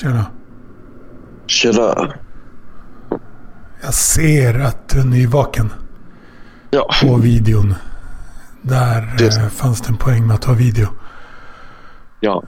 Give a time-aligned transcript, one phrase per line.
[0.00, 0.26] Tjena.
[1.46, 2.12] Tjena.
[3.82, 5.72] Jag ser att du är nyvaken
[6.70, 7.74] Ja, på videon.
[8.62, 10.88] Där Det- eh, fanns det en poäng med att ha video.
[12.20, 12.42] ja.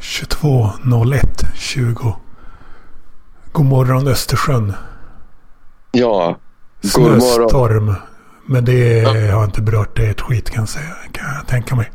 [0.00, 2.16] 22.01 20.
[3.52, 4.72] God morgon Östersjön.
[5.92, 6.38] Ja.
[6.80, 7.94] Snöstorm.
[8.46, 9.04] Men det
[9.34, 10.90] har inte berört dig ett skit kan jag säga.
[11.12, 11.90] Kan jag tänka mig.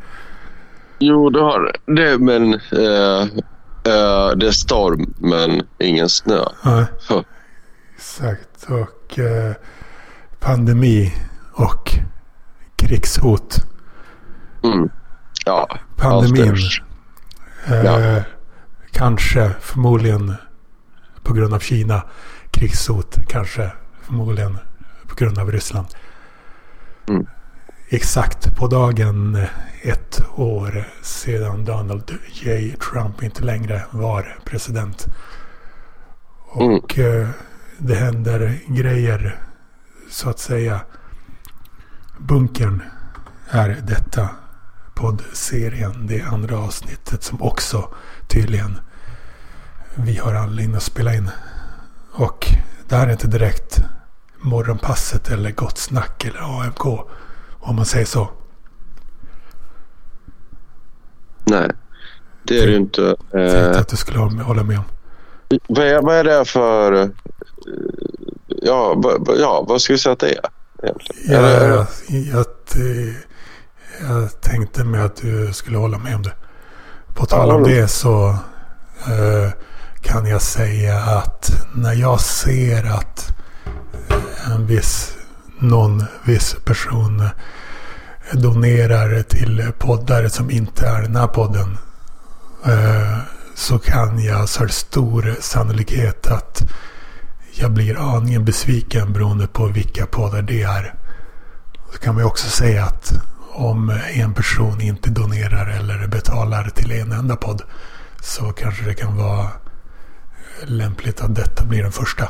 [0.99, 2.17] Jo, det har det.
[2.19, 3.27] Men eh,
[3.87, 6.43] eh, det är storm, men ingen snö.
[6.63, 7.21] Ja, Huh.
[7.95, 8.63] exakt.
[8.69, 9.53] Och eh,
[10.39, 11.13] pandemi
[11.53, 11.91] och
[12.75, 13.57] krigshot.
[14.63, 14.89] Mm.
[15.45, 16.55] Ja, Pandemin.
[17.67, 18.21] Eh, Ja.
[18.91, 20.35] Kanske, förmodligen
[21.23, 22.03] på grund av Kina.
[22.51, 24.57] Krigshot, kanske, förmodligen
[25.07, 25.87] på grund av Ryssland.
[27.09, 27.27] Mm.
[27.89, 29.49] Exakt på dagen eh,
[29.81, 32.75] ett år sedan Donald J.
[32.91, 35.07] Trump inte längre var president.
[36.47, 37.29] Och eh,
[37.77, 39.39] det händer grejer,
[40.09, 40.81] så att säga.
[42.19, 42.81] Bunkern
[43.49, 44.29] är detta
[44.95, 46.07] poddserien.
[46.07, 47.89] Det andra avsnittet som också
[48.27, 48.79] tydligen
[49.95, 51.29] vi har anledning att spela in.
[52.11, 52.47] Och
[52.89, 53.81] det här är inte direkt
[54.39, 57.09] morgonpasset eller gott snack eller AMK.
[57.67, 58.29] Om man säger så.
[61.45, 61.71] Nej,
[62.43, 63.01] det är det ju inte.
[63.01, 64.83] Jag tänkte Eh, att du skulle hålla med- med om.
[65.67, 66.93] vad, är, vad är det för...
[67.01, 67.07] eh,
[68.47, 70.39] Ja, vad- ja, vad ska vi säga att det är?
[70.83, 71.85] egentligen?
[72.09, 72.45] Jag,
[72.75, 73.13] eh,
[74.09, 76.33] jag tänkte mig att du skulle hålla med om det.
[77.15, 77.67] På tal om Ja.
[77.75, 78.29] det så
[79.07, 79.51] eh,
[80.01, 83.29] kan jag säga att när jag ser att
[84.55, 85.17] en viss,
[85.59, 87.29] någon viss person
[88.33, 91.77] donerar till poddar som inte är den här podden.
[92.65, 93.17] Eh,
[93.55, 96.63] så kan jag så är det stor sannolikhet att
[97.51, 100.93] jag blir aningen besviken beroende på vilka poddar det är.
[101.91, 103.13] Så kan man ju också säga att
[103.53, 107.61] om en person inte donerar eller betalar till en enda podd
[108.21, 109.47] så kanske det kan vara
[110.63, 112.27] lämpligt att detta blir den första.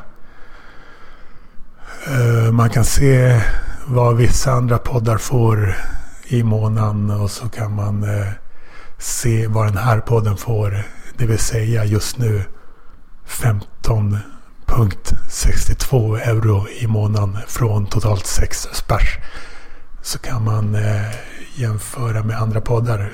[2.07, 3.41] Eh, man kan se
[3.89, 5.75] vad vissa andra poddar får
[6.27, 8.27] i månaden och så kan man eh,
[8.97, 10.83] se vad den här podden får.
[11.17, 12.43] Det vill säga just nu
[13.27, 19.17] 15.62 euro i månaden från totalt 6 spars.
[20.01, 21.11] Så kan man eh,
[21.55, 23.11] jämföra med andra poddar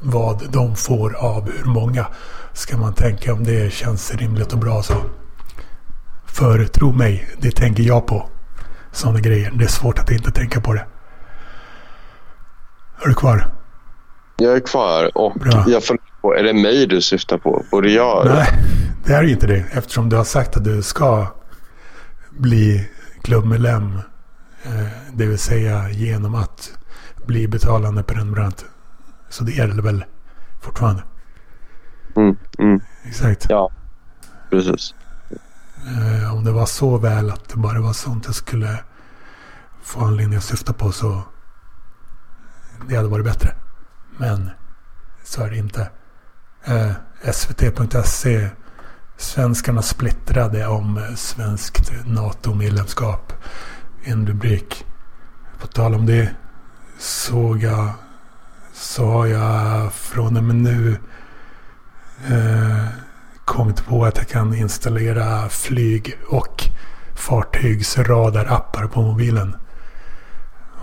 [0.00, 2.06] vad de får av hur många.
[2.52, 4.96] Ska man tänka om det känns rimligt och bra så.
[6.26, 8.28] För tro mig, det tänker jag på.
[8.94, 9.50] Sådana grejer.
[9.54, 10.86] Det är svårt att inte tänka på det.
[13.02, 13.46] Är du kvar?
[14.36, 15.64] Jag är kvar och Bra.
[15.66, 17.64] jag funderar på, är det mig du syftar på?
[17.70, 18.26] Borde jag?
[18.26, 18.48] Nej,
[19.04, 19.64] det är ju inte det.
[19.72, 21.26] Eftersom du har sagt att du ska
[22.30, 22.88] bli
[23.22, 23.98] klubbmedlem.
[24.64, 26.78] Eh, det vill säga genom att
[27.26, 28.64] bli betalande prenumerant.
[29.28, 30.04] Så det är det väl
[30.62, 31.02] fortfarande.
[32.16, 33.46] Mm, mm, Exakt.
[33.48, 33.70] ja,
[34.50, 34.94] precis.
[35.86, 38.78] Eh, om det var så väl att det bara var sånt jag skulle
[39.82, 41.22] få anledning att syfta på så
[42.88, 43.54] det hade varit bättre.
[44.18, 44.50] Men
[45.24, 45.90] så är det inte.
[46.64, 46.92] Eh,
[47.32, 48.50] SVT.se
[49.16, 53.32] Svenskarna splittrade om svenskt NATO-medlemskap.
[54.04, 54.86] En rubrik.
[55.60, 56.30] På tal om det
[56.98, 57.90] såg jag
[58.72, 60.98] så har jag från och med nu
[62.26, 63.03] eh,
[63.74, 66.64] kommit på att jag kan installera flyg och
[67.14, 69.56] fartygsradarappar på mobilen.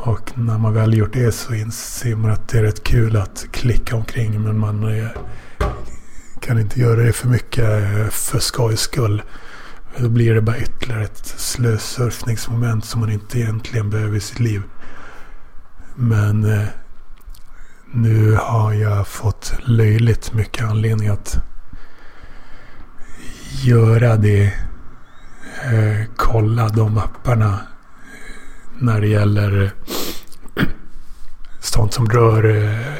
[0.03, 3.45] Och när man väl gjort det så inser man att det är rätt kul att
[3.51, 4.41] klicka omkring.
[4.41, 5.09] Men man eh,
[6.39, 9.21] kan inte göra det för mycket eh, för skojs skull.
[9.97, 14.61] Då blir det bara ytterligare ett slösurfningsmoment som man inte egentligen behöver i sitt liv.
[15.95, 16.67] Men eh,
[17.93, 21.50] nu har jag fått löjligt mycket anledning att
[23.63, 24.43] göra det.
[25.63, 27.59] Eh, kolla de apparna
[28.79, 29.63] när det gäller
[30.55, 30.63] eh,
[31.59, 32.93] sånt som rör eh,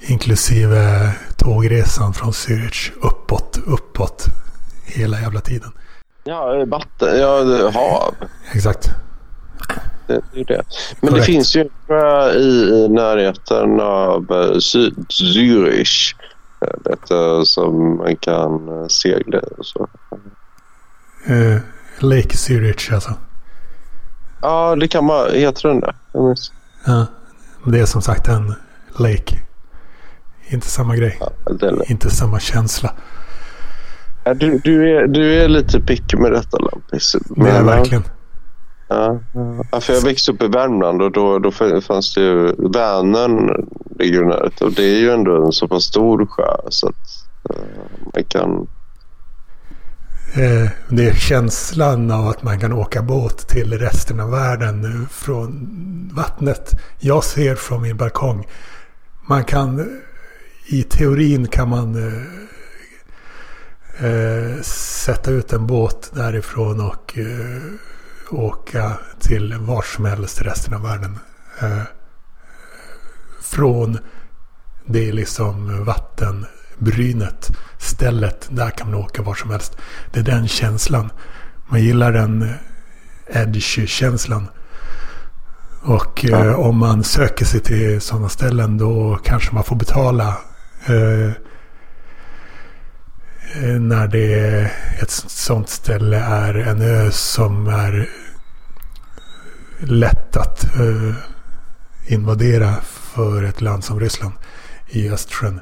[0.00, 4.24] Inklusive tågresan från Zürich uppåt, uppåt.
[4.84, 5.70] Hela jävla tiden.
[6.24, 8.14] Ja, vatten, ja, det- hav.
[8.52, 8.90] Exakt.
[10.06, 10.62] Det är ju det.
[11.00, 11.26] Men Korrekt.
[11.26, 14.54] det finns ju eh, i, i närheten av eh,
[15.08, 16.14] Zürich.
[16.60, 19.88] eh, Detta som man kan eh, segla i och så.
[21.26, 21.58] Eh,
[21.98, 23.14] Lake Zürich alltså.
[24.42, 25.30] Ja, det kan man.
[25.32, 25.94] Heter den det?
[26.86, 27.06] Ja.
[27.66, 28.54] Det är som sagt en
[28.98, 29.38] lake.
[30.48, 31.18] Inte samma grej.
[31.20, 31.82] Ja, den.
[31.86, 32.92] Inte samma känsla.
[34.24, 37.16] Ja, Du, du, är, du är lite pick med detta Lampis.
[37.28, 38.02] Det är Men, verkligen.
[38.88, 39.20] Ja,
[39.72, 41.50] ja, för jag växte upp i Värmland och då, då
[41.80, 43.68] fanns det ju Vänern
[43.98, 46.94] ligger nära och det är ju ändå en så pass stor sjö så att
[47.50, 47.62] eh,
[48.14, 48.66] man kan...
[50.34, 55.68] Eh, det är känslan av att man kan åka båt till resten av världen från
[56.14, 56.80] vattnet.
[56.98, 58.46] Jag ser från min balkong.
[59.28, 60.00] Man kan,
[60.70, 62.22] i teorin kan man eh,
[64.10, 67.62] eh, sätta ut en båt därifrån och eh,
[68.30, 71.18] åka till var som helst i resten av världen.
[71.60, 71.82] Eh,
[73.42, 73.98] från
[74.86, 79.76] det liksom vattenbrynet, stället, där kan man åka var som helst.
[80.12, 81.10] Det är den känslan.
[81.68, 82.50] Man gillar den
[83.26, 84.48] edge-känslan.
[85.82, 86.44] Och Ja.
[86.44, 90.36] eh, om man söker sig till sådana ställen då kanske man får betala
[93.80, 94.72] när det är
[95.02, 98.08] ett sådant ställe är en ö som är
[99.78, 101.14] lätt att eh,
[102.06, 104.34] invadera för ett land som Ryssland
[104.86, 105.60] i Östersjön.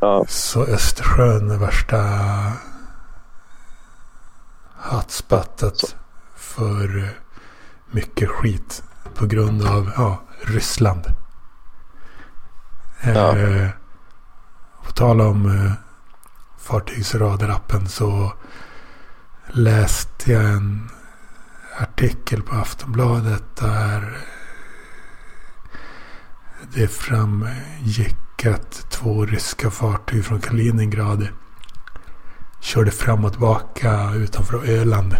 [0.00, 1.98] Ja, Så Östersjön är värsta
[4.76, 5.96] hatspattet
[6.36, 7.08] för eh,
[7.90, 8.82] mycket skit
[9.14, 11.04] på grund av ja, Ryssland.
[13.02, 13.36] Ja.
[13.36, 13.68] Eh,
[14.90, 15.72] på tal om eh,
[16.58, 18.32] fartygsradarappen så
[19.46, 20.90] läste jag en
[21.78, 24.20] artikel på Aftonbladet där eh,
[26.74, 31.28] det framgick att två ryska fartyg från Kaliningrad
[32.60, 35.16] körde fram och tillbaka utanför Öland.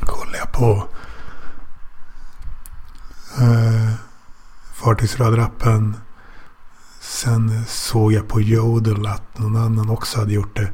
[0.00, 0.88] Kollade jag på
[3.40, 3.92] eh,
[4.74, 5.96] fartygsradarappen.
[7.08, 10.70] Sen såg jag på Jodel att någon annan också hade gjort det.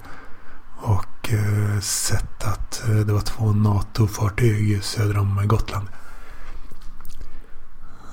[0.77, 5.89] Och eh, sett att eh, det var två NATO-fartyg söder om Gotland.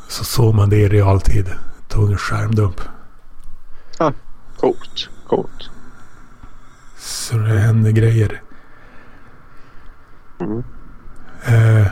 [0.08, 1.50] Så såg man det i realtid.
[1.88, 2.82] Tog en skärmdump.
[4.58, 5.10] coolt.
[5.28, 5.70] Coolt.
[6.98, 8.42] Så det händer grejer.
[10.40, 10.64] Mm.
[11.46, 11.88] Eh,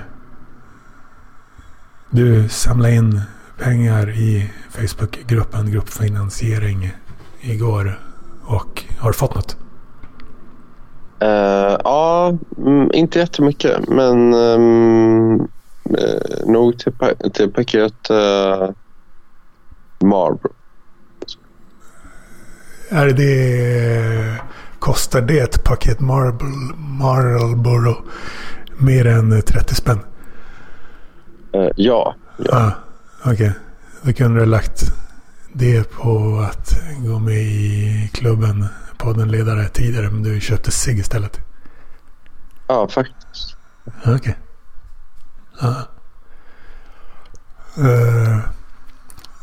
[2.09, 3.21] du samlade in
[3.57, 6.91] pengar i Facebookgruppen Gruppfinansiering
[7.41, 7.99] igår.
[8.45, 9.57] Och har fått något?
[11.19, 15.33] Eh, ja, mm, inte jättemycket men um,
[15.89, 18.69] uh, nog till, pa- till paket uh,
[19.99, 20.51] Marlboro.
[22.89, 24.41] Är det...
[24.79, 27.95] Kostar det ett paket Marble, Marlboro
[28.77, 29.99] mer än 30 spänn?
[31.51, 32.71] Eh, ja, ja.
[33.25, 33.53] Okej.
[34.01, 34.93] Då kunde du ha lagt
[35.53, 38.65] det på att gå med i klubben
[38.97, 40.09] podden ledare tidigare.
[40.09, 41.39] Men du köpte cigg istället.
[42.67, 43.55] ja, faktiskt.
[44.05, 44.37] Okej.
[45.61, 45.75] Ja.
[47.77, 48.39] Eh,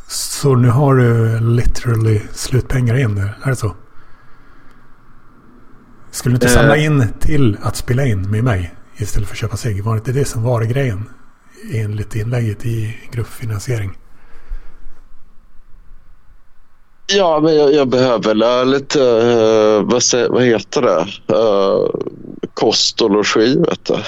[0.06, 3.74] Så nu har du literally slutpengar in, är det så?
[6.10, 6.84] Skulle du inte samla Eh.
[6.84, 9.80] in till att spela in med mig istället för att köpa sig?
[9.80, 11.08] Var det inte det som var grejen?
[11.72, 13.98] Enligt inlägget i gruppfinansiering.
[17.06, 21.88] Ja, men jag, jag behöver väl ha lite, eh, vad, säger, vad heter det, uh,
[22.54, 23.94] kost och logi vet du.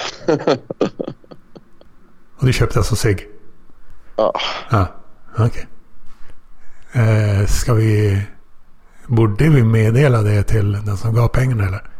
[2.39, 3.29] Och du köpte alltså sig?
[4.17, 4.33] ja.
[4.71, 4.87] Ja,
[5.39, 5.67] okej.
[6.93, 8.23] Eh, ska vi...
[9.07, 11.91] Borde vi meddela det till den som gav pengarna eller?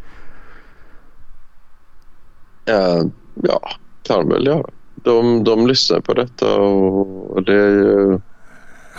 [2.65, 3.71] Eh, ja,
[4.03, 4.69] kan väl göra.
[5.03, 8.13] De, de lyssnar på detta och, det är ju...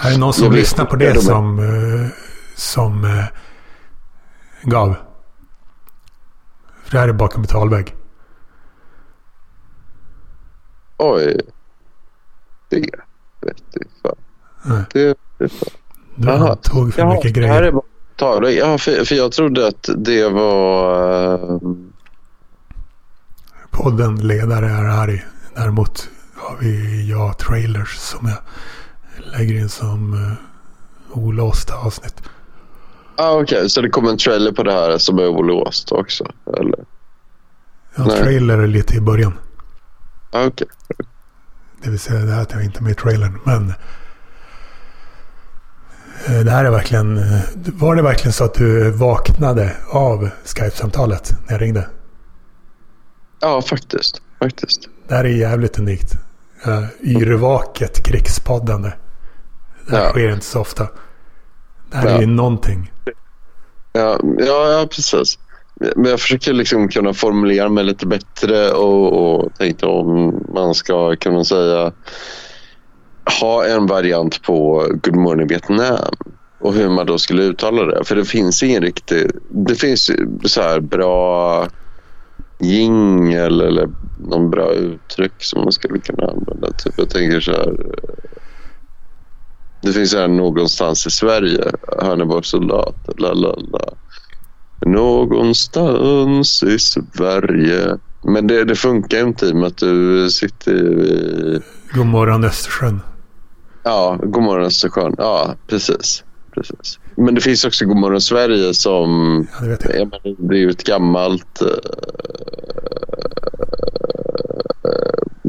[0.00, 2.06] Är det någon som lyssnar på det de som, eh,
[2.56, 3.24] som eh,
[4.62, 4.94] gav?
[6.84, 7.94] För det här är bakom betalvägg.
[10.96, 11.40] Oj.
[12.68, 12.80] Det
[13.40, 14.14] vet jag fan.
[14.64, 14.84] Nej.
[14.92, 15.70] Det vet jag.
[16.14, 16.54] Du Aha.
[16.56, 17.62] tog för Jaha, mycket det här grejer.
[17.62, 18.50] är bara.
[18.50, 21.32] Ja, för, för jag trodde att det var...
[21.34, 21.60] eh,
[23.70, 25.20] Podden ledare är Harry.
[25.58, 28.38] Däremot har vi jag trailers som jag
[29.38, 30.32] lägger in som uh,
[31.18, 32.22] olåsta avsnitt.
[33.16, 36.24] ah, Okej, så det kommer en trailer på det här som är olåst också?
[36.58, 36.84] Eller?
[37.96, 38.18] Ja, Nej.
[38.22, 39.38] trailer är lite i början.
[40.32, 40.66] Ah, Okej.
[41.82, 43.38] Det vill säga det här tar jag inte med i trailern.
[43.44, 43.68] Men
[46.26, 47.18] eh, det här är verkligen...
[47.18, 51.88] eh, Var det verkligen så att du vaknade av Skype-samtalet när jag ringde?
[53.40, 54.22] Ja, faktiskt.
[54.38, 54.88] faktiskt.
[55.08, 56.12] Det här är jävligt unikt.
[56.66, 58.92] Uh, yrvaket krigspoddande.
[59.86, 60.10] Det här Ja.
[60.10, 60.88] sker inte så ofta.
[61.90, 62.16] Det här Ja.
[62.16, 62.92] är ju någonting.
[63.92, 65.38] Ja, ja, ja, precis.
[65.96, 71.16] Men jag försöker liksom kunna formulera mig lite bättre och, och tänkte om man ska
[71.16, 71.92] kunna säga
[73.40, 76.14] ha en variant på Good Morning Vietnam
[76.60, 78.04] och hur man då skulle uttala det.
[78.04, 79.30] För det finns ingen riktig...
[79.50, 80.10] Det finns
[80.44, 81.66] så här bra
[82.58, 83.88] jingel eller
[84.18, 86.72] någon bra uttryck som man skulle kunna använda.
[86.72, 87.74] Typ jag tänker så här...
[89.82, 91.64] Det finns här någonstans i Sverige,
[92.02, 93.94] Hörneborg soldat, la la la.
[94.86, 97.98] Någonstans i Sverige.
[98.24, 101.60] Men det, det funkar inte i och med att du sitter i...
[101.92, 103.00] God morgon Östersjön.
[103.82, 105.14] Ja, Godmorgon Östersjön.
[105.18, 106.24] Ja, precis.
[106.58, 106.98] Precis.
[107.16, 109.46] Men det finns också Godmorgon Sverige som...
[109.52, 110.10] Ja, det vet jag.
[110.38, 111.62] Det är ju ett gammalt...
[111.62, 111.68] eh,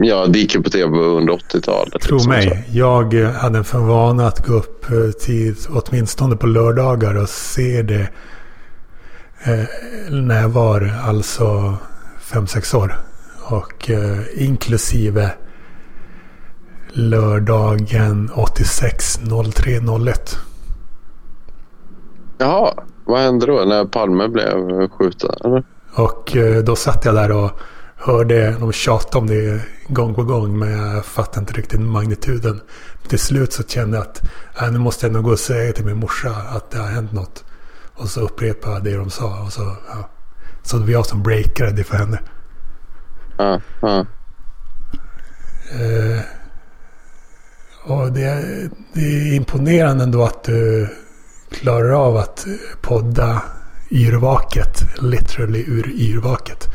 [0.01, 2.01] Ja, det gick ju på tv under 80-talet.
[2.01, 2.30] Tro liksom, så.
[2.30, 7.30] mig, jag hade en för vana att gå upp eh, tid, åtminstone på lördagar och
[7.30, 8.10] se det
[9.44, 9.66] eh,
[10.10, 11.78] när jag var alltså
[12.32, 13.00] 5-6 år.
[13.44, 13.89] Och
[14.36, 15.32] inklusive
[16.94, 19.20] lördagen 86
[19.56, 20.38] 03 01.
[22.41, 22.74] Jaha,
[23.05, 25.36] vad hände då när Palme blev skjuten?
[25.46, 25.63] Eller?
[25.93, 27.51] Och eh, då satt jag där och
[27.96, 30.60] hörde de tjata om det gång på gång.
[30.60, 32.62] Men jag fattade inte riktigt magnituden.
[33.08, 34.22] Till slut så kände jag att
[34.62, 37.13] äh, nu måste jag nog gå och säga till min morsa att det har hänt
[37.13, 37.43] något.
[37.96, 39.43] Och så upprepade jag det de sa.
[39.43, 40.10] Och så, ja.
[40.63, 42.19] så det var jag som breakade det för henne.
[43.38, 44.05] Ja, ja.
[45.72, 46.22] Eh,
[47.84, 48.43] och det,
[48.93, 50.89] det är imponerande ändå att du
[51.50, 52.46] klarar av att
[52.82, 53.41] podda
[53.89, 55.01] yrvaket.
[55.01, 56.68] Literally ur yrvaket.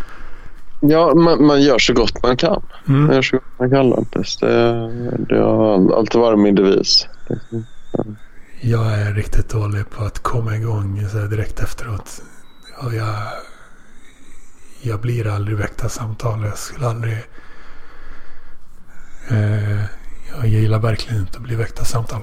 [0.80, 2.62] ja man, man gör så gott man kan.
[2.88, 3.06] Mm.
[3.06, 4.36] Man gör så gott man kan, Lampis.
[4.36, 4.90] Det,
[5.28, 7.06] det har alltid varit min devis.
[8.60, 12.22] Jag är riktigt dålig på att komma igång så direkt efteråt.
[12.82, 13.14] Och jag,
[14.82, 16.44] jag blir aldrig väckt av samtal.
[16.44, 17.18] Jag skulle aldrig...
[19.30, 19.84] Eh,
[20.36, 22.20] jag gillar verkligen inte att bli väckt av samtal.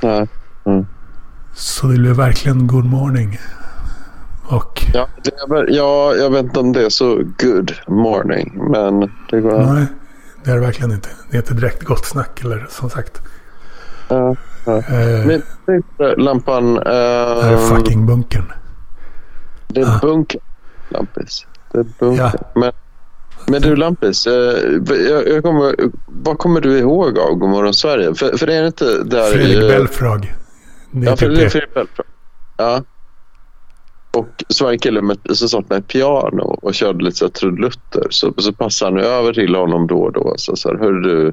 [0.00, 0.28] Nej.
[1.54, 3.38] Så det blev verkligen good morning.
[4.44, 5.30] Och Ja, det
[5.72, 9.58] ja, jag vet inte om det är så good morning, men det går...
[9.74, 9.86] nej,
[10.44, 11.08] det är det verkligen inte.
[11.30, 13.20] Det är inte direkt gott snack eller som sagt.
[14.08, 14.78] Ja, ja.
[14.78, 15.42] Eh, Men
[16.16, 16.74] lampan...
[16.74, 16.80] det
[17.42, 18.52] här är Uh, fucking bunkern.
[19.68, 19.98] det är Ah.
[20.02, 20.40] bunker,
[20.88, 21.46] Lampis.
[21.72, 22.22] Det är bunker.
[22.22, 22.32] Ja.
[22.60, 22.72] Men,
[23.46, 24.26] men du, Lampis.
[24.26, 24.32] eh,
[25.10, 25.74] jag, jag kommer,
[26.06, 28.14] vad kommer du ihåg av Godmorgon Sverige?
[28.14, 29.30] För, för det är inte där...
[29.32, 30.32] Fredrik i- Belfrage.
[30.92, 32.06] Det Ja, för typ det är Belfrage.
[32.56, 32.82] Ja.
[34.12, 34.76] Och så
[35.34, 38.06] som satt med ett piano och körde lite så här trudelutter.
[38.10, 40.34] Så, så passade han över till honom då och då.
[40.36, 41.32] Så, så här, hör du,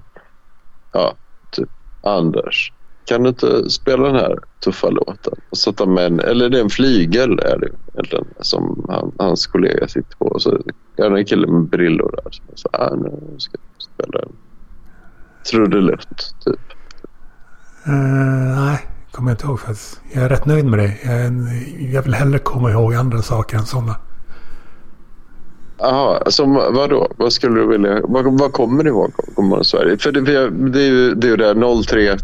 [0.92, 1.14] ja,
[1.52, 1.70] typ
[2.04, 2.74] Anders.
[3.06, 5.34] Kan du inte spela den här tuffa låten?
[5.50, 9.48] Och sätta med en, eller det är en flygel är det egentligen, som han, hans
[9.48, 10.26] kollega sitter på.
[10.26, 10.52] Och så
[10.96, 12.32] är det en kille med brillor där.
[12.32, 14.36] Som så, ah, nu ska jag spela en
[15.52, 16.60] trudelutt typ.
[17.88, 18.80] Uh, nej,
[19.12, 20.02] kommer jag inte ihåg faktiskt.
[20.12, 20.98] Jag är rätt nöjd med det.
[21.04, 23.96] Jag, jag vill hellre komma ihåg andra saker än sådana.
[25.78, 27.12] Jaha, som vadå?
[27.18, 28.02] Vad skulle du vilja...
[28.04, 29.98] Vad, vad kommer du ihåg om Sverige?
[29.98, 30.42] För det, det, är
[30.88, 32.24] ju det, är ju det 031...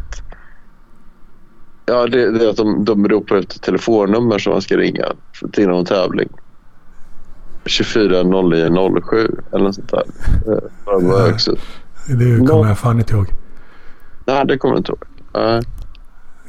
[1.85, 5.05] Ja, det, det är att de, de ropar ut telefonnummer som man ska ringa
[5.51, 6.29] till någon tävling.
[7.65, 10.03] 24 09 07 eller något sånt där.
[10.85, 13.27] Ja, det kommer jag fan inte ihåg.
[14.25, 15.03] Nej, det kommer jag inte ihåg.
[15.37, 15.59] Uh,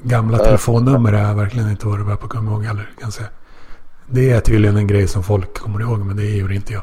[0.02, 2.90] Gamla telefonnummer är verkligen inte vad du börjar på komma ihåg heller.
[3.00, 3.28] Kan säga.
[4.06, 6.82] Det är tydligen en grej som folk kommer ihåg, men det gör inte jag.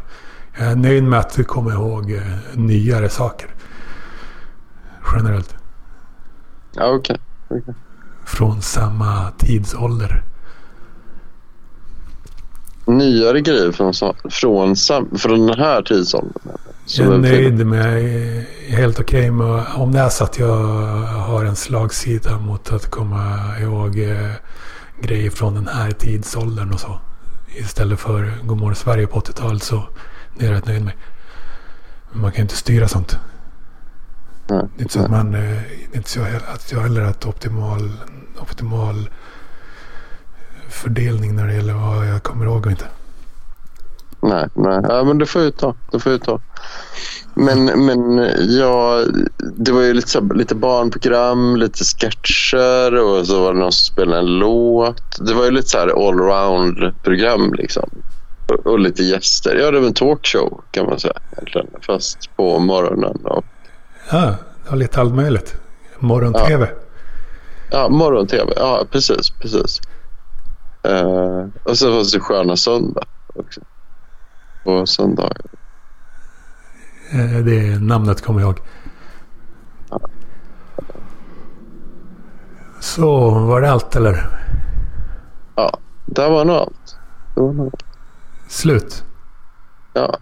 [0.58, 2.22] Jag är nöjd med att vi kommer ihåg eh,
[2.53, 3.50] nyare saker.
[5.15, 5.55] Generellt.
[6.72, 7.17] Ja, okej.
[7.46, 7.60] Okay.
[7.60, 7.74] okay.
[8.25, 10.24] Från samma tidsålder.
[12.86, 13.93] Nyare grejer från,
[14.32, 14.75] från,
[15.17, 16.41] från den här tidsåldern?
[16.86, 20.58] Jag är nöjd med, helt okej okay med, om det är så att jag
[21.06, 24.32] har en slagsida mot att komma ihåg eh,
[25.02, 27.00] grejer från den här tidsåldern och så
[27.56, 29.88] istället för Godmorgon Sverige på 80-talet så
[30.38, 30.94] det är jag rätt nöjd med.
[32.12, 33.18] Men man kan ju inte styra sånt.
[34.48, 35.62] Nej, det är inte så att man, eh,
[35.94, 36.22] inte så
[36.54, 37.92] att jag heller har ett optimal,
[38.40, 39.10] optimal
[40.70, 42.86] fördelning när det gäller vad jag kommer ihåg och inte.
[44.24, 44.82] Nej, nej.
[44.89, 45.75] Ja, men det får jag ta.
[45.92, 46.39] Det får jag ta.
[47.36, 49.03] Men, men ja,
[49.39, 54.20] det var ju lite, lite barnprogram, lite sketcher och så var det någon som spelade
[54.20, 55.18] en låt.
[55.20, 57.89] Det var ju lite så här allround-program liksom.
[58.50, 59.56] Och, och, lite gäster.
[59.56, 61.68] Ja, det var en talkshow kan man säga egentligen.
[61.82, 63.18] Fast på morgonen.
[63.24, 63.46] Och...
[64.12, 65.56] Ja, det var lite allt möjligt.
[66.00, 66.70] Morgon-tv.
[67.72, 68.53] Ja, ja morgon-tv.
[68.56, 69.82] Ja, precis, precis.
[70.88, 73.62] Uh, och så var det Sköna Söndag också.
[74.63, 75.41] På söndagar.
[77.12, 78.60] Eh, det namnet kommer jag ihåg.
[82.79, 84.29] Så var det allt eller?
[85.55, 86.98] Ja, det var nog allt.
[87.36, 87.84] Var nog allt.
[88.48, 89.04] Slut?
[89.93, 90.17] Ja.